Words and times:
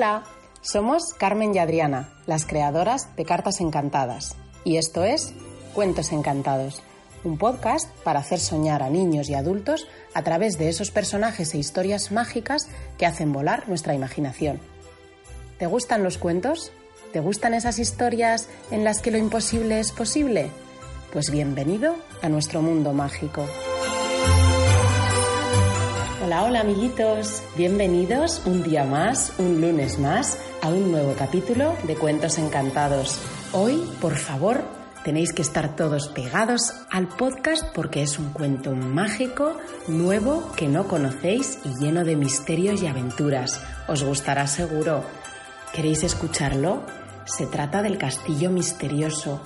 Hola. 0.00 0.24
Somos 0.62 1.12
Carmen 1.12 1.54
y 1.54 1.58
Adriana, 1.58 2.08
las 2.24 2.46
creadoras 2.46 3.14
de 3.16 3.26
Cartas 3.26 3.60
Encantadas. 3.60 4.34
Y 4.64 4.78
esto 4.78 5.04
es 5.04 5.34
Cuentos 5.74 6.10
Encantados, 6.12 6.82
un 7.22 7.36
podcast 7.36 7.86
para 8.02 8.20
hacer 8.20 8.40
soñar 8.40 8.82
a 8.82 8.88
niños 8.88 9.28
y 9.28 9.34
adultos 9.34 9.86
a 10.14 10.22
través 10.22 10.56
de 10.56 10.70
esos 10.70 10.90
personajes 10.90 11.52
e 11.52 11.58
historias 11.58 12.12
mágicas 12.12 12.70
que 12.96 13.04
hacen 13.04 13.30
volar 13.30 13.68
nuestra 13.68 13.92
imaginación. 13.92 14.58
¿Te 15.58 15.66
gustan 15.66 16.02
los 16.02 16.16
cuentos? 16.16 16.72
¿Te 17.12 17.20
gustan 17.20 17.52
esas 17.52 17.78
historias 17.78 18.48
en 18.70 18.84
las 18.84 19.02
que 19.02 19.10
lo 19.10 19.18
imposible 19.18 19.80
es 19.80 19.92
posible? 19.92 20.48
Pues 21.12 21.30
bienvenido 21.30 21.94
a 22.22 22.30
nuestro 22.30 22.62
mundo 22.62 22.94
mágico. 22.94 23.44
Hola, 26.30 26.44
hola 26.44 26.60
amiguitos, 26.60 27.42
bienvenidos 27.56 28.42
un 28.44 28.62
día 28.62 28.84
más, 28.84 29.32
un 29.38 29.60
lunes 29.60 29.98
más, 29.98 30.38
a 30.62 30.68
un 30.68 30.92
nuevo 30.92 31.12
capítulo 31.18 31.74
de 31.82 31.96
Cuentos 31.96 32.38
Encantados. 32.38 33.20
Hoy, 33.50 33.82
por 34.00 34.14
favor, 34.14 34.62
tenéis 35.02 35.32
que 35.32 35.42
estar 35.42 35.74
todos 35.74 36.06
pegados 36.06 36.72
al 36.88 37.08
podcast 37.08 37.64
porque 37.74 38.02
es 38.02 38.20
un 38.20 38.30
cuento 38.32 38.76
mágico, 38.76 39.56
nuevo, 39.88 40.52
que 40.52 40.68
no 40.68 40.86
conocéis 40.86 41.58
y 41.64 41.76
lleno 41.80 42.04
de 42.04 42.14
misterios 42.14 42.80
y 42.80 42.86
aventuras. 42.86 43.60
Os 43.88 44.04
gustará 44.04 44.46
seguro. 44.46 45.02
¿Queréis 45.72 46.04
escucharlo? 46.04 46.84
Se 47.24 47.46
trata 47.46 47.82
del 47.82 47.98
castillo 47.98 48.52
misterioso. 48.52 49.42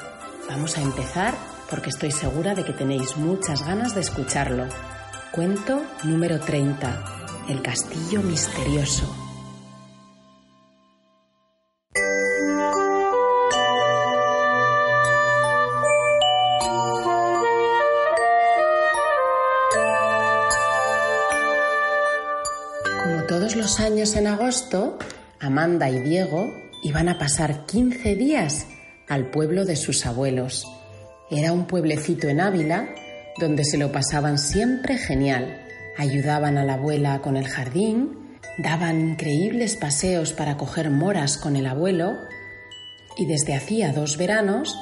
Vamos 0.51 0.77
a 0.77 0.83
empezar 0.83 1.33
porque 1.71 1.89
estoy 1.89 2.11
segura 2.11 2.55
de 2.55 2.63
que 2.63 2.75
tenéis 2.75 3.17
muchas 3.17 3.65
ganas 3.65 3.95
de 3.95 4.03
escucharlo. 4.03 4.67
Cuento 5.35 5.83
número 6.05 6.39
30. 6.39 7.47
El 7.49 7.61
castillo 7.61 8.23
misterioso. 8.23 9.13
Como 23.03 23.25
todos 23.27 23.57
los 23.57 23.81
años 23.81 24.15
en 24.15 24.29
agosto, 24.29 25.01
Amanda 25.41 25.91
y 25.91 25.99
Diego 25.99 26.55
iban 26.85 27.09
a 27.09 27.19
pasar 27.19 27.67
15 27.67 28.15
días 28.15 28.69
al 29.09 29.33
pueblo 29.33 29.65
de 29.65 29.75
sus 29.75 30.07
abuelos. 30.07 30.65
Era 31.29 31.51
un 31.51 31.67
pueblecito 31.67 32.29
en 32.29 32.41
Ávila 32.41 32.95
donde 33.39 33.65
se 33.65 33.79
lo 33.79 33.93
pasaban 33.93 34.39
siempre 34.39 34.97
genial. 34.97 35.61
Ayudaban 35.97 36.59
a 36.59 36.65
la 36.65 36.75
abuela 36.75 37.21
con 37.21 37.37
el 37.37 37.49
jardín, 37.49 38.39
daban 38.59 39.01
increíbles 39.01 39.77
paseos 39.77 40.33
para 40.33 40.57
coger 40.57 40.91
moras 40.91 41.37
con 41.39 41.57
el 41.57 41.67
abuelo 41.67 42.17
y 43.17 43.27
desde 43.27 43.55
hacía 43.55 43.93
dos 43.93 44.17
veranos 44.17 44.77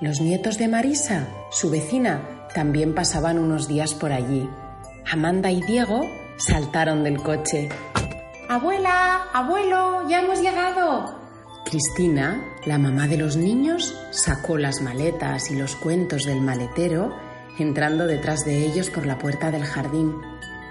los 0.00 0.20
nietos 0.20 0.58
de 0.58 0.68
Marisa, 0.68 1.26
su 1.50 1.70
vecina, 1.70 2.48
también 2.54 2.94
pasaban 2.94 3.38
unos 3.38 3.66
días 3.66 3.94
por 3.94 4.12
allí. 4.12 4.48
Amanda 5.10 5.50
y 5.50 5.62
Diego 5.62 6.00
saltaron 6.36 7.02
del 7.02 7.22
coche. 7.22 7.70
Abuela, 8.48 9.28
abuelo, 9.32 10.06
ya 10.08 10.20
hemos 10.20 10.42
llegado. 10.42 11.18
Cristina, 11.64 12.44
la 12.66 12.78
mamá 12.78 13.08
de 13.08 13.16
los 13.16 13.36
niños, 13.36 13.98
sacó 14.10 14.58
las 14.58 14.82
maletas 14.82 15.50
y 15.50 15.56
los 15.56 15.76
cuentos 15.76 16.24
del 16.24 16.40
maletero 16.40 17.14
entrando 17.58 18.06
detrás 18.06 18.44
de 18.44 18.64
ellos 18.64 18.90
por 18.90 19.06
la 19.06 19.18
puerta 19.18 19.50
del 19.50 19.64
jardín. 19.64 20.14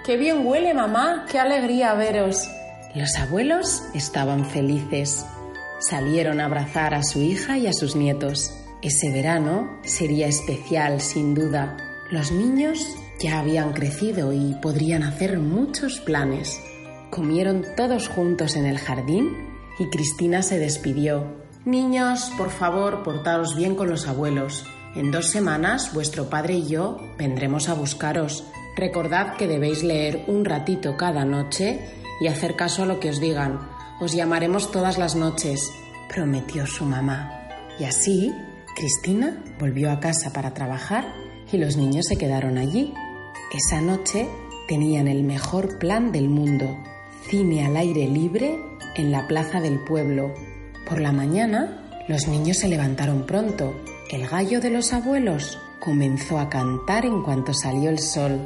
¡Qué 0.05 0.17
bien 0.17 0.45
huele, 0.45 0.73
mamá! 0.73 1.25
¡Qué 1.29 1.39
alegría 1.39 1.93
veros! 1.93 2.49
Los 2.93 3.15
abuelos 3.17 3.83
estaban 3.93 4.45
felices. 4.45 5.25
Salieron 5.79 6.39
a 6.39 6.45
abrazar 6.45 6.93
a 6.93 7.03
su 7.03 7.21
hija 7.21 7.57
y 7.57 7.67
a 7.67 7.73
sus 7.73 7.95
nietos. 7.95 8.53
Ese 8.81 9.11
verano 9.11 9.79
sería 9.83 10.27
especial, 10.27 11.01
sin 11.01 11.33
duda. 11.33 11.75
Los 12.11 12.31
niños 12.31 12.95
ya 13.19 13.39
habían 13.39 13.73
crecido 13.73 14.31
y 14.31 14.55
podrían 14.61 15.03
hacer 15.03 15.39
muchos 15.39 15.99
planes. 15.99 16.61
Comieron 17.09 17.65
todos 17.75 18.07
juntos 18.07 18.55
en 18.55 18.65
el 18.65 18.77
jardín 18.77 19.35
y 19.79 19.89
Cristina 19.89 20.41
se 20.41 20.59
despidió. 20.59 21.25
Niños, 21.65 22.31
por 22.37 22.51
favor, 22.51 23.03
portaos 23.03 23.55
bien 23.55 23.75
con 23.75 23.89
los 23.89 24.07
abuelos. 24.07 24.65
En 24.95 25.11
dos 25.11 25.29
semanas 25.29 25.93
vuestro 25.93 26.29
padre 26.29 26.53
y 26.53 26.67
yo 26.67 26.97
vendremos 27.17 27.67
a 27.67 27.73
buscaros. 27.73 28.45
Recordad 28.77 29.35
que 29.35 29.45
debéis 29.45 29.83
leer 29.83 30.23
un 30.27 30.45
ratito 30.45 30.95
cada 30.95 31.25
noche 31.25 31.81
y 32.21 32.27
hacer 32.27 32.55
caso 32.55 32.83
a 32.83 32.85
lo 32.85 33.01
que 33.01 33.09
os 33.09 33.19
digan. 33.19 33.59
Os 33.99 34.13
llamaremos 34.13 34.71
todas 34.71 34.97
las 34.97 35.17
noches, 35.17 35.69
prometió 36.07 36.65
su 36.65 36.85
mamá. 36.85 37.29
Y 37.77 37.83
así, 37.83 38.33
Cristina 38.73 39.43
volvió 39.59 39.91
a 39.91 39.99
casa 39.99 40.31
para 40.31 40.53
trabajar 40.53 41.13
y 41.51 41.57
los 41.57 41.75
niños 41.75 42.05
se 42.07 42.17
quedaron 42.17 42.57
allí. 42.57 42.93
Esa 43.53 43.81
noche 43.81 44.29
tenían 44.69 45.09
el 45.09 45.23
mejor 45.23 45.77
plan 45.77 46.13
del 46.13 46.29
mundo, 46.29 46.77
cine 47.29 47.65
al 47.65 47.75
aire 47.75 48.07
libre 48.07 48.57
en 48.95 49.11
la 49.11 49.27
plaza 49.27 49.59
del 49.59 49.77
pueblo. 49.83 50.33
Por 50.87 51.01
la 51.01 51.11
mañana, 51.11 51.85
los 52.07 52.29
niños 52.29 52.59
se 52.59 52.69
levantaron 52.69 53.25
pronto 53.25 53.73
el 54.09 54.27
gallo 54.27 54.61
de 54.61 54.69
los 54.69 54.93
abuelos 54.93 55.57
comenzó 55.79 56.39
a 56.39 56.49
cantar 56.49 57.05
en 57.05 57.23
cuanto 57.23 57.53
salió 57.53 57.89
el 57.89 57.99
sol. 57.99 58.39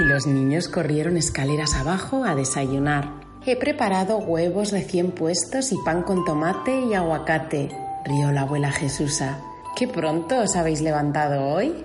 Y 0.00 0.04
los 0.04 0.26
niños 0.26 0.68
corrieron 0.68 1.16
escaleras 1.16 1.74
abajo 1.74 2.24
a 2.24 2.34
desayunar. 2.34 3.20
He 3.46 3.56
preparado 3.56 4.18
huevos 4.18 4.72
recién 4.72 5.12
puestos 5.12 5.72
y 5.72 5.76
pan 5.84 6.02
con 6.02 6.24
tomate 6.24 6.80
y 6.80 6.94
aguacate, 6.94 7.70
rió 8.04 8.32
la 8.32 8.42
abuela 8.42 8.72
Jesusa. 8.72 9.40
¿Qué 9.76 9.86
pronto 9.86 10.40
os 10.40 10.56
habéis 10.56 10.80
levantado 10.80 11.46
hoy? 11.46 11.84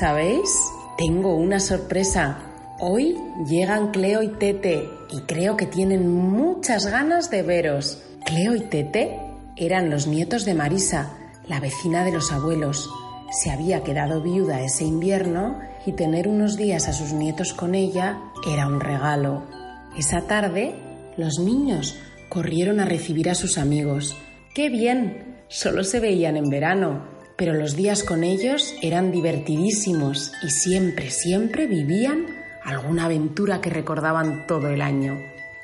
¿Sabéis? 0.00 0.50
Tengo 0.96 1.36
una 1.36 1.60
sorpresa. 1.60 2.38
Hoy 2.80 3.16
llegan 3.46 3.90
Cleo 3.90 4.22
y 4.22 4.28
Tete 4.28 4.88
y 5.10 5.20
creo 5.22 5.56
que 5.56 5.66
tienen 5.66 6.10
muchas 6.10 6.86
ganas 6.86 7.30
de 7.30 7.42
veros. 7.42 8.02
Cleo 8.24 8.56
y 8.56 8.60
Tete 8.60 9.20
eran 9.56 9.90
los 9.90 10.06
nietos 10.06 10.44
de 10.44 10.54
Marisa, 10.54 11.10
la 11.48 11.60
vecina 11.60 12.04
de 12.04 12.12
los 12.12 12.32
abuelos. 12.32 12.90
Se 13.30 13.50
había 13.50 13.82
quedado 13.82 14.20
viuda 14.20 14.62
ese 14.62 14.84
invierno 14.84 15.58
y 15.86 15.92
tener 15.92 16.28
unos 16.28 16.56
días 16.56 16.88
a 16.88 16.92
sus 16.92 17.12
nietos 17.12 17.52
con 17.52 17.74
ella 17.74 18.18
era 18.46 18.66
un 18.66 18.80
regalo. 18.80 19.42
Esa 19.96 20.22
tarde, 20.22 20.74
los 21.16 21.38
niños 21.38 21.96
corrieron 22.28 22.80
a 22.80 22.84
recibir 22.84 23.28
a 23.30 23.34
sus 23.34 23.58
amigos. 23.58 24.16
¡Qué 24.54 24.68
bien! 24.68 25.42
Solo 25.48 25.84
se 25.84 26.00
veían 26.00 26.36
en 26.36 26.48
verano, 26.48 27.04
pero 27.36 27.52
los 27.52 27.76
días 27.76 28.02
con 28.02 28.24
ellos 28.24 28.74
eran 28.80 29.12
divertidísimos 29.12 30.32
y 30.42 30.50
siempre, 30.50 31.10
siempre 31.10 31.66
vivían 31.66 32.26
alguna 32.64 33.06
aventura 33.06 33.60
que 33.60 33.70
recordaban 33.70 34.46
todo 34.46 34.68
el 34.68 34.80
año. 34.80 35.18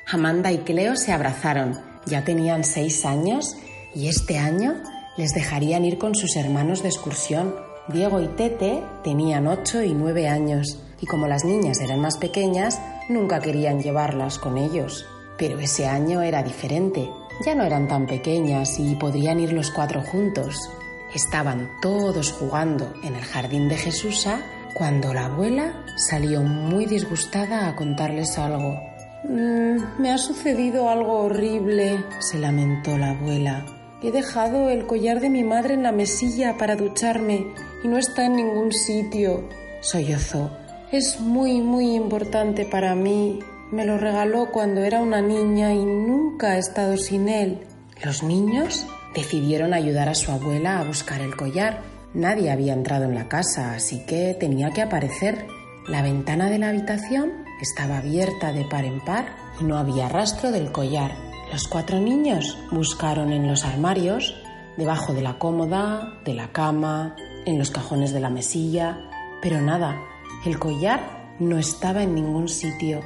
Amanda 0.05 0.51
y 0.51 0.59
Cleo 0.59 0.95
se 0.95 1.11
abrazaron. 1.11 1.79
Ya 2.05 2.23
tenían 2.23 2.63
seis 2.63 3.05
años 3.05 3.55
y 3.95 4.07
este 4.07 4.37
año 4.37 4.75
les 5.19 5.33
dejarían 5.33 5.83
ir 5.83 5.97
con 5.97 6.15
sus 6.15 6.37
hermanos 6.37 6.81
de 6.81 6.87
excursión. 6.87 7.53
Diego 7.89 8.21
y 8.21 8.27
Tete 8.29 8.81
tenían 9.03 9.47
ocho 9.47 9.83
y 9.83 9.93
nueve 9.93 10.29
años 10.29 10.79
y 11.01 11.07
como 11.07 11.27
las 11.27 11.43
niñas 11.43 11.81
eran 11.81 11.99
más 11.99 12.17
pequeñas, 12.17 12.79
nunca 13.09 13.41
querían 13.41 13.81
llevarlas 13.81 14.39
con 14.39 14.57
ellos. 14.57 15.05
Pero 15.37 15.59
ese 15.59 15.87
año 15.87 16.21
era 16.21 16.41
diferente. 16.41 17.09
Ya 17.45 17.53
no 17.53 17.65
eran 17.65 17.89
tan 17.89 18.07
pequeñas 18.07 18.79
y 18.79 18.95
podrían 18.95 19.41
ir 19.41 19.51
los 19.51 19.71
cuatro 19.71 20.01
juntos. 20.01 20.69
Estaban 21.13 21.69
todos 21.81 22.31
jugando 22.31 22.93
en 23.03 23.17
el 23.17 23.23
jardín 23.25 23.67
de 23.67 23.75
Jesusa 23.75 24.39
cuando 24.73 25.13
la 25.13 25.25
abuela 25.25 25.83
salió 25.97 26.43
muy 26.43 26.85
disgustada 26.85 27.67
a 27.67 27.75
contarles 27.75 28.37
algo. 28.37 28.79
Mm, 29.25 30.01
me 30.01 30.13
ha 30.13 30.17
sucedido 30.17 30.89
algo 30.89 31.23
horrible, 31.23 32.05
se 32.19 32.39
lamentó 32.39 32.97
la 32.97 33.09
abuela. 33.09 33.78
He 34.01 34.11
dejado 34.11 34.69
el 34.69 34.87
collar 34.87 35.19
de 35.19 35.29
mi 35.29 35.43
madre 35.43 35.73
en 35.73 35.83
la 35.83 35.91
mesilla 35.91 36.57
para 36.57 36.77
ducharme 36.77 37.47
y 37.83 37.87
no 37.89 37.97
está 37.97 38.25
en 38.25 38.37
ningún 38.37 38.71
sitio. 38.71 39.49
Sollozó. 39.81 40.51
Es 40.91 41.19
muy, 41.19 41.61
muy 41.61 41.95
importante 41.95 42.65
para 42.65 42.95
mí. 42.95 43.39
Me 43.71 43.85
lo 43.85 43.97
regaló 43.97 44.51
cuando 44.51 44.81
era 44.81 45.01
una 45.01 45.21
niña 45.21 45.73
y 45.73 45.83
nunca 45.83 46.55
he 46.55 46.59
estado 46.59 46.95
sin 46.95 47.27
él. 47.27 47.67
Los 48.03 48.23
niños 48.23 48.87
decidieron 49.13 49.73
ayudar 49.73 50.07
a 50.07 50.15
su 50.15 50.31
abuela 50.31 50.79
a 50.79 50.85
buscar 50.85 51.19
el 51.19 51.35
collar. 51.35 51.81
Nadie 52.13 52.51
había 52.51 52.73
entrado 52.73 53.03
en 53.03 53.15
la 53.15 53.27
casa, 53.27 53.73
así 53.73 54.05
que 54.05 54.33
tenía 54.39 54.71
que 54.71 54.81
aparecer. 54.81 55.45
La 55.87 56.01
ventana 56.01 56.49
de 56.49 56.57
la 56.57 56.69
habitación 56.69 57.33
estaba 57.61 57.97
abierta 57.97 58.53
de 58.53 58.63
par 58.63 58.85
en 58.85 59.03
par 59.03 59.35
y 59.59 59.65
no 59.65 59.77
había 59.77 60.07
rastro 60.07 60.51
del 60.51 60.71
collar. 60.71 61.28
Los 61.51 61.67
cuatro 61.67 61.99
niños 61.99 62.57
buscaron 62.71 63.31
en 63.31 63.47
los 63.47 63.63
armarios, 63.65 64.35
debajo 64.77 65.13
de 65.13 65.23
la 65.23 65.39
cómoda, 65.39 66.19
de 66.23 66.35
la 66.35 66.51
cama, 66.51 67.15
en 67.45 67.57
los 67.57 67.71
cajones 67.71 68.13
de 68.13 68.19
la 68.19 68.29
mesilla, 68.29 68.99
pero 69.41 69.59
nada, 69.59 69.99
el 70.45 70.59
collar 70.59 71.35
no 71.39 71.57
estaba 71.57 72.03
en 72.03 72.13
ningún 72.13 72.49
sitio. 72.49 73.01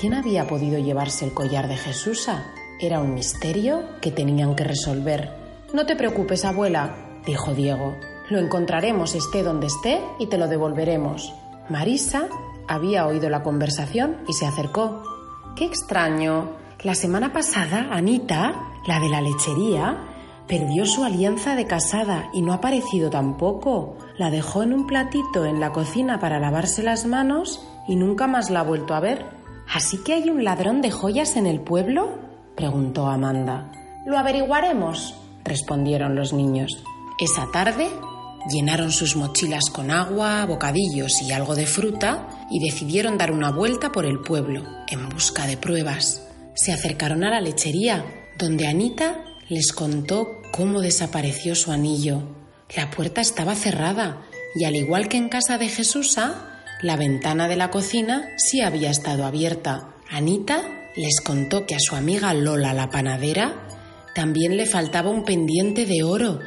¿Quién 0.00 0.14
había 0.14 0.46
podido 0.46 0.78
llevarse 0.78 1.26
el 1.26 1.34
collar 1.34 1.68
de 1.68 1.76
Jesusa? 1.76 2.46
Era 2.80 3.00
un 3.00 3.12
misterio 3.12 4.00
que 4.00 4.10
tenían 4.10 4.56
que 4.56 4.64
resolver. 4.64 5.30
No 5.74 5.84
te 5.84 5.94
preocupes, 5.94 6.46
abuela, 6.46 7.20
dijo 7.26 7.52
Diego. 7.54 7.94
Lo 8.30 8.38
encontraremos 8.38 9.14
esté 9.14 9.42
donde 9.42 9.66
esté 9.66 10.00
y 10.18 10.28
te 10.28 10.38
lo 10.38 10.48
devolveremos. 10.48 11.34
Marisa 11.68 12.28
había 12.66 13.06
oído 13.06 13.28
la 13.28 13.42
conversación 13.42 14.16
y 14.26 14.32
se 14.32 14.46
acercó. 14.46 15.02
¡Qué 15.56 15.66
extraño! 15.66 16.61
La 16.84 16.96
semana 16.96 17.32
pasada, 17.32 17.90
Anita, 17.92 18.72
la 18.88 18.98
de 18.98 19.08
la 19.08 19.20
lechería, 19.20 19.98
perdió 20.48 20.84
su 20.84 21.04
alianza 21.04 21.54
de 21.54 21.68
casada 21.68 22.28
y 22.32 22.42
no 22.42 22.50
ha 22.50 22.56
aparecido 22.56 23.08
tampoco. 23.08 23.96
La 24.18 24.30
dejó 24.30 24.64
en 24.64 24.72
un 24.72 24.88
platito 24.88 25.44
en 25.44 25.60
la 25.60 25.70
cocina 25.70 26.18
para 26.18 26.40
lavarse 26.40 26.82
las 26.82 27.06
manos 27.06 27.64
y 27.86 27.94
nunca 27.94 28.26
más 28.26 28.50
la 28.50 28.60
ha 28.60 28.64
vuelto 28.64 28.94
a 28.94 29.00
ver. 29.00 29.24
¿Así 29.72 30.02
que 30.02 30.14
hay 30.14 30.28
un 30.28 30.42
ladrón 30.42 30.82
de 30.82 30.90
joyas 30.90 31.36
en 31.36 31.46
el 31.46 31.60
pueblo? 31.60 32.18
preguntó 32.56 33.06
Amanda. 33.06 33.70
Lo 34.04 34.18
averiguaremos, 34.18 35.14
respondieron 35.44 36.16
los 36.16 36.32
niños. 36.32 36.82
Esa 37.20 37.46
tarde 37.52 37.86
llenaron 38.50 38.90
sus 38.90 39.14
mochilas 39.14 39.70
con 39.72 39.92
agua, 39.92 40.44
bocadillos 40.46 41.22
y 41.22 41.30
algo 41.30 41.54
de 41.54 41.66
fruta 41.66 42.26
y 42.50 42.58
decidieron 42.58 43.18
dar 43.18 43.30
una 43.30 43.52
vuelta 43.52 43.92
por 43.92 44.04
el 44.04 44.18
pueblo 44.18 44.64
en 44.88 45.08
busca 45.08 45.46
de 45.46 45.56
pruebas. 45.56 46.31
Se 46.54 46.72
acercaron 46.72 47.24
a 47.24 47.30
la 47.30 47.40
lechería, 47.40 48.04
donde 48.38 48.66
Anita 48.66 49.24
les 49.48 49.72
contó 49.72 50.40
cómo 50.52 50.80
desapareció 50.80 51.54
su 51.54 51.72
anillo. 51.72 52.22
La 52.76 52.90
puerta 52.90 53.20
estaba 53.20 53.54
cerrada 53.54 54.22
y 54.54 54.64
al 54.64 54.76
igual 54.76 55.08
que 55.08 55.16
en 55.16 55.28
casa 55.28 55.58
de 55.58 55.68
Jesusa, 55.68 56.62
la 56.82 56.96
ventana 56.96 57.48
de 57.48 57.56
la 57.56 57.70
cocina 57.70 58.28
sí 58.36 58.60
había 58.60 58.90
estado 58.90 59.24
abierta. 59.24 59.94
Anita 60.10 60.62
les 60.96 61.20
contó 61.20 61.66
que 61.66 61.74
a 61.74 61.80
su 61.80 61.96
amiga 61.96 62.34
Lola 62.34 62.74
la 62.74 62.90
panadera 62.90 63.66
también 64.14 64.56
le 64.56 64.66
faltaba 64.66 65.10
un 65.10 65.24
pendiente 65.24 65.86
de 65.86 66.02
oro 66.02 66.40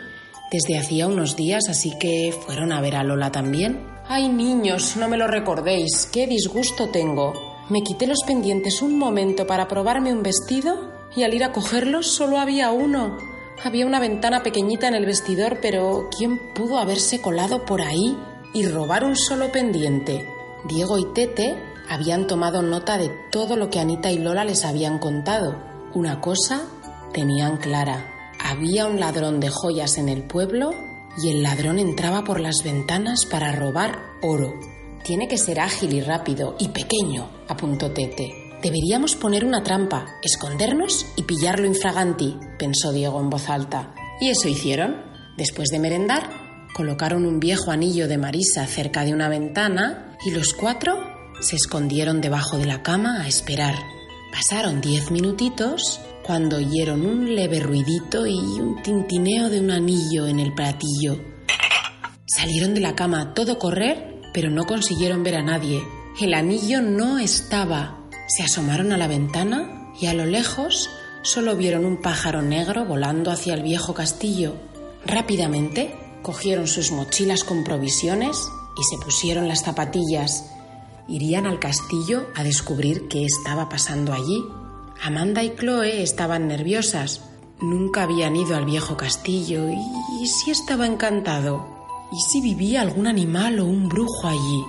desde 0.51 0.77
hacía 0.77 1.07
unos 1.07 1.35
días, 1.35 1.67
así 1.69 1.97
que 1.99 2.31
fueron 2.45 2.71
a 2.71 2.79
ver 2.79 2.95
a 2.95 3.03
Lola 3.03 3.31
también. 3.31 3.79
Ay, 4.07 4.29
niños, 4.29 4.95
no 4.97 5.07
me 5.07 5.17
lo 5.17 5.27
recordéis, 5.27 6.07
qué 6.11 6.27
disgusto 6.27 6.89
tengo. 6.89 7.33
Me 7.69 7.81
quité 7.81 8.07
los 8.07 8.23
pendientes 8.25 8.81
un 8.81 8.97
momento 8.97 9.47
para 9.47 9.67
probarme 9.67 10.13
un 10.13 10.23
vestido 10.23 10.91
y 11.15 11.23
al 11.23 11.33
ir 11.33 11.43
a 11.43 11.51
cogerlos 11.51 12.07
solo 12.07 12.37
había 12.37 12.71
uno. 12.71 13.17
Había 13.63 13.85
una 13.85 13.99
ventana 13.99 14.43
pequeñita 14.43 14.87
en 14.87 14.95
el 14.95 15.05
vestidor, 15.05 15.59
pero 15.61 16.09
¿quién 16.15 16.39
pudo 16.53 16.77
haberse 16.77 17.21
colado 17.21 17.65
por 17.65 17.81
ahí? 17.81 18.17
y 18.55 18.65
robar 18.65 19.03
un 19.03 19.17
solo 19.17 19.51
pendiente. 19.51 20.25
Diego 20.63 20.97
y 20.97 21.05
Tete 21.13 21.61
habían 21.89 22.25
tomado 22.25 22.61
nota 22.61 22.97
de 22.97 23.11
todo 23.29 23.57
lo 23.57 23.69
que 23.69 23.81
Anita 23.81 24.09
y 24.11 24.17
Lola 24.17 24.45
les 24.45 24.63
habían 24.63 24.97
contado. 24.97 25.57
Una 25.93 26.21
cosa 26.21 26.63
tenían 27.11 27.57
clara. 27.57 28.31
Había 28.39 28.87
un 28.87 29.01
ladrón 29.01 29.41
de 29.41 29.49
joyas 29.49 29.97
en 29.97 30.07
el 30.07 30.23
pueblo 30.23 30.73
y 31.21 31.31
el 31.31 31.43
ladrón 31.43 31.79
entraba 31.79 32.23
por 32.23 32.39
las 32.39 32.63
ventanas 32.63 33.25
para 33.25 33.51
robar 33.51 33.99
oro. 34.21 34.53
Tiene 35.05 35.27
que 35.27 35.37
ser 35.37 35.59
ágil 35.59 35.93
y 35.93 36.01
rápido 36.01 36.55
y 36.59 36.69
pequeño, 36.69 37.29
apuntó 37.47 37.91
Tete. 37.91 38.33
Deberíamos 38.61 39.15
poner 39.15 39.45
una 39.45 39.63
trampa, 39.63 40.05
escondernos 40.23 41.05
y 41.15 41.23
pillarlo 41.23 41.67
infraganti, 41.67 42.35
pensó 42.57 42.91
Diego 42.91 43.21
en 43.21 43.29
voz 43.29 43.49
alta. 43.49 43.93
Y 44.19 44.29
eso 44.29 44.49
hicieron. 44.49 45.13
Después 45.37 45.69
de 45.69 45.79
merendar, 45.79 46.45
Colocaron 46.75 47.25
un 47.25 47.39
viejo 47.39 47.71
anillo 47.71 48.09
de 48.09 48.17
Marisa 48.17 48.67
cerca 48.67 49.05
de 49.05 49.13
una 49.13 49.29
ventana 49.29 50.17
y 50.25 50.31
los 50.31 50.53
cuatro 50.53 50.99
se 51.39 51.55
escondieron 51.55 52.19
debajo 52.19 52.57
de 52.57 52.65
la 52.65 52.83
cama 52.83 53.21
a 53.21 53.29
esperar. 53.29 53.75
Pasaron 54.29 54.81
diez 54.81 55.09
minutitos 55.09 56.01
cuando 56.21 56.57
oyeron 56.57 57.05
un 57.05 57.33
leve 57.33 57.61
ruidito 57.61 58.27
y 58.27 58.35
un 58.35 58.81
tintineo 58.83 59.49
de 59.49 59.61
un 59.61 59.71
anillo 59.71 60.27
en 60.27 60.41
el 60.41 60.53
platillo. 60.53 61.17
Salieron 62.25 62.73
de 62.73 62.81
la 62.81 62.93
cama 62.93 63.21
a 63.21 63.33
todo 63.33 63.57
correr, 63.57 64.14
pero 64.35 64.51
no 64.51 64.67
consiguieron 64.67 65.23
ver 65.23 65.37
a 65.37 65.41
nadie. 65.41 65.83
El 66.21 66.35
anillo 66.35 66.83
no 66.83 67.17
estaba. 67.17 67.97
Se 68.27 68.43
asomaron 68.43 68.91
a 68.91 68.97
la 68.97 69.07
ventana 69.07 69.91
y 69.99 70.05
a 70.05 70.13
lo 70.13 70.27
lejos 70.27 70.91
solo 71.23 71.55
vieron 71.55 71.85
un 71.85 71.97
pájaro 71.97 72.43
negro 72.43 72.85
volando 72.85 73.31
hacia 73.31 73.55
el 73.55 73.63
viejo 73.63 73.95
castillo. 73.95 74.53
Rápidamente 75.07 76.05
Cogieron 76.25 76.65
sus 76.65 76.91
mochilas 76.91 77.43
con 77.43 77.63
provisiones 77.63 78.49
y 78.75 78.83
se 78.83 78.97
pusieron 78.97 79.47
las 79.47 79.61
zapatillas. 79.61 80.49
Irían 81.07 81.45
al 81.45 81.59
castillo 81.59 82.25
a 82.33 82.43
descubrir 82.43 83.07
qué 83.07 83.25
estaba 83.25 83.69
pasando 83.69 84.11
allí. 84.11 84.43
Amanda 85.03 85.43
y 85.43 85.51
Chloe 85.55 86.01
estaban 86.01 86.47
nerviosas. 86.47 87.21
Nunca 87.61 88.01
habían 88.01 88.35
ido 88.35 88.55
al 88.55 88.65
viejo 88.65 88.97
castillo 88.97 89.69
y, 89.69 90.25
si 90.25 90.49
estaba 90.49 90.87
encantado. 90.87 91.74
¿Y 92.15 92.19
si 92.21 92.39
vivía 92.39 92.79
algún 92.79 93.07
animal 93.07 93.59
o 93.59 93.65
un 93.65 93.89
brujo 93.89 94.25
allí? 94.25 94.63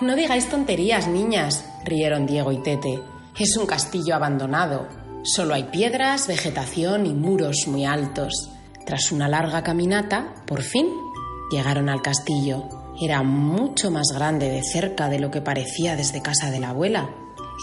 No 0.00 0.16
digáis 0.16 0.48
tonterías, 0.48 1.06
niñas, 1.06 1.64
rieron 1.84 2.26
Diego 2.26 2.50
y 2.50 2.60
Tete. 2.60 2.98
Es 3.38 3.56
un 3.56 3.66
castillo 3.66 4.16
abandonado. 4.16 4.88
Solo 5.22 5.54
hay 5.54 5.64
piedras, 5.64 6.26
vegetación 6.26 7.06
y 7.06 7.14
muros 7.14 7.68
muy 7.68 7.84
altos. 7.84 8.50
Tras 8.84 9.12
una 9.12 9.28
larga 9.28 9.62
caminata, 9.62 10.42
por 10.44 10.62
fin 10.62 10.88
llegaron 11.52 11.88
al 11.88 12.02
castillo. 12.02 12.68
Era 13.00 13.22
mucho 13.22 13.92
más 13.92 14.08
grande 14.12 14.50
de 14.50 14.64
cerca 14.64 15.08
de 15.08 15.20
lo 15.20 15.30
que 15.30 15.40
parecía 15.40 15.94
desde 15.94 16.20
casa 16.20 16.50
de 16.50 16.58
la 16.58 16.70
abuela. 16.70 17.10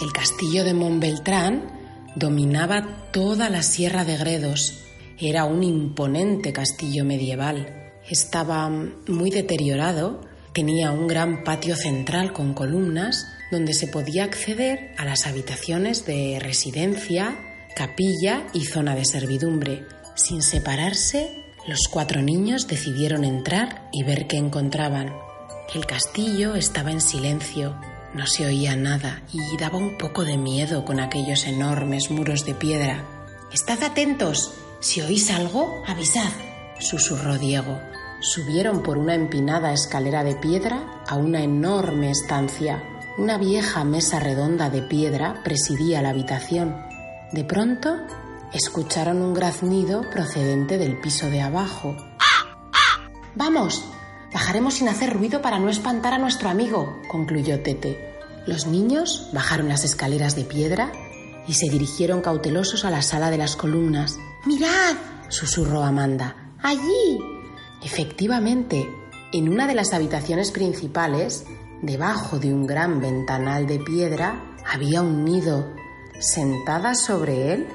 El 0.01 0.13
castillo 0.13 0.63
de 0.63 0.73
Montbeltrán 0.73 1.73
dominaba 2.15 3.09
toda 3.11 3.49
la 3.49 3.63
sierra 3.63 4.05
de 4.05 4.15
Gredos. 4.15 4.79
Era 5.19 5.43
un 5.43 5.61
imponente 5.61 6.53
castillo 6.53 7.03
medieval. 7.03 7.84
Estaba 8.09 8.69
muy 8.69 9.31
deteriorado, 9.31 10.21
tenía 10.53 10.91
un 10.91 11.07
gran 11.07 11.43
patio 11.43 11.75
central 11.75 12.33
con 12.33 12.53
columnas 12.53 13.25
donde 13.51 13.73
se 13.73 13.87
podía 13.87 14.23
acceder 14.23 14.93
a 14.97 15.05
las 15.05 15.25
habitaciones 15.25 16.05
de 16.05 16.39
residencia, 16.39 17.35
capilla 17.75 18.45
y 18.53 18.65
zona 18.65 18.95
de 18.95 19.05
servidumbre. 19.05 19.85
Sin 20.15 20.43
separarse, 20.43 21.45
los 21.67 21.87
cuatro 21.89 22.21
niños 22.21 22.67
decidieron 22.67 23.23
entrar 23.23 23.89
y 23.91 24.03
ver 24.03 24.27
qué 24.27 24.37
encontraban. 24.37 25.11
El 25.73 25.87
castillo 25.87 26.55
estaba 26.55 26.91
en 26.91 27.01
silencio, 27.01 27.75
no 28.13 28.27
se 28.27 28.45
oía 28.45 28.75
nada 28.75 29.23
y 29.33 29.39
daba 29.57 29.79
un 29.79 29.97
poco 29.97 30.23
de 30.25 30.37
miedo 30.37 30.85
con 30.85 30.99
aquellos 30.99 31.45
enormes 31.47 32.11
muros 32.11 32.45
de 32.45 32.53
piedra. 32.53 33.03
Estad 33.51 33.83
atentos, 33.83 34.53
si 34.79 35.01
oís 35.01 35.31
algo, 35.31 35.83
avisad, 35.87 36.31
susurró 36.79 37.37
Diego. 37.37 37.79
Subieron 38.25 38.81
por 38.81 38.97
una 38.97 39.13
empinada 39.13 39.71
escalera 39.71 40.23
de 40.23 40.33
piedra 40.33 41.03
a 41.07 41.15
una 41.15 41.43
enorme 41.43 42.09
estancia. 42.09 42.83
Una 43.19 43.37
vieja 43.37 43.83
mesa 43.83 44.19
redonda 44.19 44.71
de 44.71 44.81
piedra 44.81 45.43
presidía 45.43 46.01
la 46.01 46.09
habitación. 46.09 46.75
De 47.31 47.43
pronto 47.43 47.95
escucharon 48.51 49.21
un 49.21 49.35
graznido 49.35 50.09
procedente 50.09 50.79
del 50.79 50.99
piso 50.99 51.29
de 51.29 51.43
abajo. 51.43 51.95
Vamos, 53.35 53.85
bajaremos 54.33 54.73
sin 54.73 54.89
hacer 54.89 55.13
ruido 55.13 55.43
para 55.43 55.59
no 55.59 55.69
espantar 55.69 56.15
a 56.15 56.17
nuestro 56.17 56.49
amigo, 56.49 56.99
concluyó 57.07 57.61
Tete. 57.61 58.17
Los 58.47 58.65
niños 58.65 59.29
bajaron 59.33 59.69
las 59.69 59.83
escaleras 59.83 60.35
de 60.35 60.45
piedra 60.45 60.91
y 61.47 61.53
se 61.53 61.69
dirigieron 61.69 62.21
cautelosos 62.21 62.85
a 62.85 62.89
la 62.89 63.03
sala 63.03 63.29
de 63.29 63.37
las 63.37 63.55
columnas. 63.55 64.17
¡Mirad! 64.47 64.95
susurró 65.29 65.83
Amanda. 65.83 66.53
¡Allí! 66.63 67.34
Efectivamente, 67.85 68.89
en 69.31 69.47
una 69.47 69.67
de 69.67 69.75
las 69.75 69.93
habitaciones 69.93 70.49
principales, 70.49 71.45
debajo 71.83 72.39
de 72.39 72.51
un 72.51 72.65
gran 72.65 72.99
ventanal 72.99 73.67
de 73.67 73.77
piedra, 73.77 74.55
había 74.65 75.03
un 75.03 75.23
nido. 75.23 75.71
Sentada 76.19 76.95
sobre 76.95 77.53
él 77.53 77.67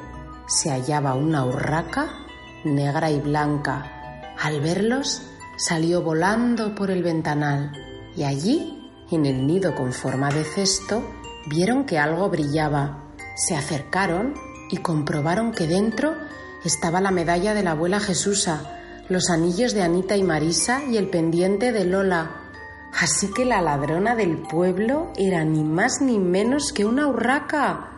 se 0.49 0.71
hallaba 0.71 1.15
una 1.15 1.45
urraca 1.47 2.27
negra 2.65 3.09
y 3.13 3.21
blanca. 3.21 4.35
Al 4.37 4.61
verlos, 4.61 5.23
salió 5.57 6.03
volando 6.03 6.75
por 6.75 6.91
el 6.91 7.05
ventanal 7.05 7.71
y 8.17 8.25
allí, 8.25 8.91
en 9.13 9.27
el 9.27 9.47
nido 9.47 9.77
con 9.77 9.93
forma 9.93 10.31
de 10.31 10.43
cesto, 10.43 11.05
vieron 11.47 11.85
que 11.85 12.01
algo 12.01 12.29
brillaba. 12.29 13.13
Se 13.37 13.55
acercaron 13.55 14.35
y 14.73 14.79
comprobaron 14.79 15.53
que 15.53 15.69
dentro 15.69 16.17
estaba 16.65 17.01
la 17.01 17.13
medalla 17.13 17.55
de 17.55 17.63
la 17.63 17.73
abuela 17.73 18.01
Jesusa, 18.01 18.80
los 19.11 19.29
anillos 19.29 19.75
de 19.75 19.83
Anita 19.83 20.17
y 20.17 20.23
Marisa 20.23 20.85
y 20.89 20.97
el 20.97 21.11
pendiente 21.11 21.73
de 21.73 21.85
Lola. 21.85 22.31
Así 22.99 23.33
que 23.33 23.45
la 23.45 23.61
ladrona 23.61 24.15
del 24.15 24.39
pueblo 24.39 25.13
era 25.17 25.45
ni 25.45 25.65
más 25.65 26.01
ni 26.01 26.19
menos 26.19 26.73
que 26.73 26.85
una 26.85 27.09
urraca 27.09 27.91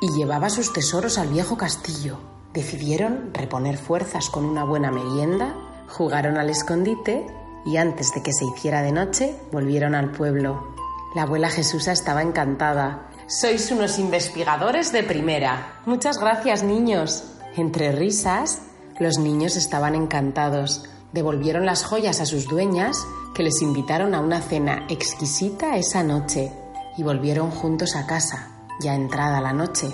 y 0.00 0.08
llevaba 0.18 0.50
sus 0.50 0.72
tesoros 0.72 1.16
al 1.16 1.28
viejo 1.28 1.56
castillo. 1.56 2.18
Decidieron 2.52 3.30
reponer 3.32 3.76
fuerzas 3.76 4.30
con 4.30 4.44
una 4.44 4.64
buena 4.64 4.90
merienda, 4.90 5.54
jugaron 5.88 6.36
al 6.38 6.50
escondite 6.50 7.24
y 7.64 7.76
antes 7.76 8.12
de 8.12 8.24
que 8.24 8.32
se 8.32 8.44
hiciera 8.44 8.82
de 8.82 8.90
noche 8.90 9.36
volvieron 9.52 9.94
al 9.94 10.10
pueblo. 10.10 10.74
La 11.14 11.22
abuela 11.22 11.50
Jesusa 11.50 11.92
estaba 11.92 12.22
encantada. 12.22 13.10
Sois 13.28 13.70
unos 13.70 14.00
investigadores 14.00 14.90
de 14.90 15.04
primera. 15.04 15.80
Muchas 15.86 16.18
gracias, 16.18 16.64
niños. 16.64 17.24
Entre 17.56 17.92
risas, 17.92 18.62
los 18.98 19.18
niños 19.18 19.56
estaban 19.56 19.94
encantados. 19.94 20.84
Devolvieron 21.12 21.64
las 21.64 21.84
joyas 21.84 22.20
a 22.20 22.26
sus 22.26 22.46
dueñas, 22.46 23.06
que 23.34 23.42
les 23.42 23.62
invitaron 23.62 24.14
a 24.14 24.20
una 24.20 24.40
cena 24.40 24.86
exquisita 24.88 25.76
esa 25.76 26.02
noche, 26.02 26.52
y 26.96 27.02
volvieron 27.02 27.50
juntos 27.50 27.94
a 27.96 28.06
casa, 28.06 28.66
ya 28.80 28.94
entrada 28.94 29.40
la 29.40 29.52
noche. 29.52 29.88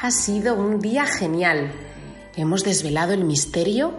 Ha 0.00 0.10
sido 0.10 0.54
un 0.54 0.80
día 0.80 1.06
genial. 1.06 1.72
Hemos 2.36 2.62
desvelado 2.62 3.12
el 3.12 3.24
misterio 3.24 3.94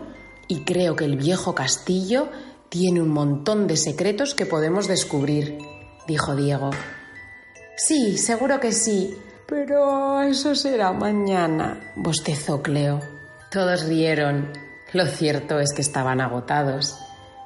y 0.48 0.63
creo 0.63 0.96
que 0.96 1.06
el 1.06 1.18
viejo 1.18 1.54
castillo 1.56 2.30
tiene 2.70 3.01
un 3.01 3.10
montón 3.10 3.68
de 3.68 3.77
secretos 3.77 4.36
que 4.36 4.46
podemos 4.46 4.88
descubrir, 4.88 5.58
dijo 6.08 6.36
Diego. 6.36 6.70
Sí, 7.75 8.18
seguro 8.18 8.60
que 8.60 8.72
sí, 8.72 9.18
pero 9.48 10.22
eso 10.22 10.56
será 10.56 10.94
mañana, 10.94 11.94
bostezó 11.96 12.62
Cleo. 12.62 13.17
Todos 13.50 13.86
rieron. 13.86 14.51
Lo 14.92 15.06
cierto 15.06 15.60
es 15.60 15.74
que 15.74 15.82
estaban 15.82 16.20
agotados. 16.20 16.98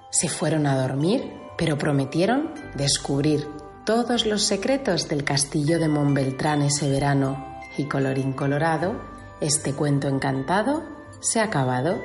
Se 0.10 0.30
fueron 0.30 0.66
a 0.66 0.76
dormir, 0.76 1.32
pero 1.58 1.78
prometieron 1.78 2.54
descubrir 2.76 3.48
todos 3.86 4.26
los 4.26 4.42
secretos 4.42 5.08
del 5.08 5.24
castillo 5.24 5.78
de 5.78 5.88
Montbeltrán 5.88 6.64
ese 6.64 6.90
verano. 6.90 7.60
Y 7.78 7.86
colorín 7.86 8.34
colorado, 8.34 9.00
este 9.42 9.74
cuento 9.74 10.08
encantado 10.08 10.84
se 11.20 11.40
ha 11.40 11.44
acabado. 11.44 12.02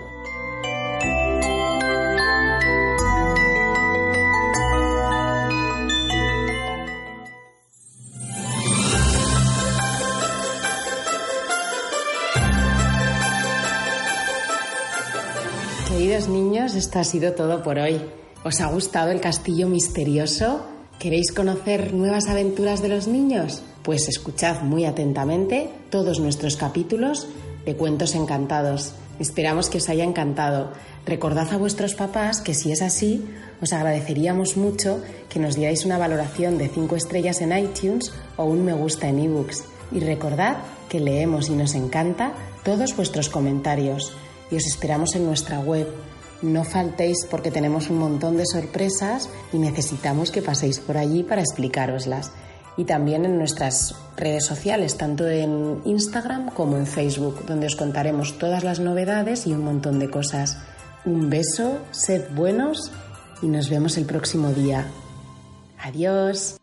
Niños, 16.29 16.75
esto 16.75 16.99
ha 16.99 17.05
sido 17.05 17.33
todo 17.35 17.63
por 17.63 17.79
hoy. 17.79 18.01
¿Os 18.43 18.61
ha 18.61 18.67
gustado 18.67 19.11
el 19.13 19.21
castillo 19.21 19.69
misterioso? 19.69 20.67
¿Queréis 20.99 21.31
conocer 21.31 21.95
nuevas 21.95 22.27
aventuras 22.29 22.83
de 22.83 22.89
los 22.89 23.07
niños? 23.07 23.63
Pues 23.83 24.09
escuchad 24.09 24.63
muy 24.63 24.85
atentamente 24.87 25.71
todos 25.91 26.19
nuestros 26.19 26.57
capítulos 26.57 27.29
de 27.65 27.77
Cuentos 27.77 28.15
Encantados. 28.15 28.93
Esperamos 29.21 29.71
que 29.71 29.79
os 29.79 29.89
haya 29.89 30.05
encantado. 30.05 30.73
Recordad 31.05 31.53
a 31.53 31.59
vuestros 31.59 31.95
papás 31.95 32.41
que 32.41 32.55
si 32.55 32.73
es 32.73 32.83
así, 32.83 33.25
os 33.63 33.73
agradeceríamos 33.73 34.57
mucho 34.57 35.01
que 35.29 35.39
nos 35.39 35.55
dierais 35.55 35.85
una 35.85 35.99
valoración 35.99 36.59
de 36.59 36.69
5 36.69 36.97
estrellas 36.97 37.41
en 37.41 37.57
iTunes 37.57 38.13
o 38.37 38.45
un 38.45 38.65
me 38.65 38.73
gusta 38.73 39.09
en 39.09 39.21
ebooks. 39.21 39.65
Y 39.93 40.01
recordad 40.01 40.57
que 40.89 40.99
leemos 40.99 41.49
y 41.51 41.53
nos 41.53 41.75
encanta 41.75 42.33
todos 42.65 42.97
vuestros 42.97 43.29
comentarios 43.29 44.13
y 44.51 44.57
os 44.57 44.67
esperamos 44.67 45.15
en 45.15 45.27
nuestra 45.27 45.61
web. 45.61 45.87
No 46.43 46.65
faltéis 46.65 47.27
porque 47.31 47.51
tenemos 47.51 47.89
un 47.89 47.99
montón 47.99 48.37
de 48.37 48.47
sorpresas 48.47 49.31
y 49.53 49.59
necesitamos 49.59 50.31
que 50.31 50.43
paséis 50.43 50.79
por 50.79 50.97
allí 50.97 51.23
para 51.23 51.41
explicároslas. 51.41 52.33
Y 52.77 52.85
también 52.85 53.25
en 53.25 53.39
nuestras 53.39 53.95
redes 54.17 54.45
sociales, 54.45 54.99
tanto 54.99 55.27
en 55.27 55.81
Instagram 55.87 56.51
como 56.51 56.77
en 56.77 56.87
Facebook, 56.87 57.47
donde 57.47 57.67
os 57.67 57.77
contaremos 57.77 58.37
todas 58.39 58.65
las 58.65 58.81
novedades 58.81 59.47
y 59.47 59.53
un 59.53 59.65
montón 59.65 59.99
de 59.99 60.11
cosas. 60.11 60.59
Un 61.07 61.31
beso, 61.31 61.79
sed 61.91 62.25
buenos 62.35 62.93
y 63.41 63.47
nos 63.47 63.71
vemos 63.71 63.97
el 63.97 64.05
próximo 64.05 64.51
día. 64.51 64.87
Adiós. 65.83 66.59